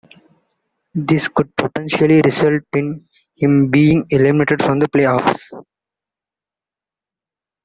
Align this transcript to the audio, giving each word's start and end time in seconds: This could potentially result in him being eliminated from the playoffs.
This 0.95 1.27
could 1.27 1.55
potentially 1.55 2.21
result 2.23 2.63
in 2.73 3.07
him 3.37 3.69
being 3.69 4.03
eliminated 4.09 4.63
from 4.63 4.79
the 4.79 4.87
playoffs. 4.89 5.53